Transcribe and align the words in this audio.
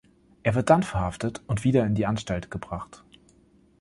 Er 0.41 0.55
wird 0.55 0.71
dann 0.71 0.81
verhaftet 0.81 1.43
und 1.45 1.63
wieder 1.63 1.85
in 1.85 1.93
die 1.93 2.07
Anstalt 2.07 2.49
gebracht. 2.49 3.03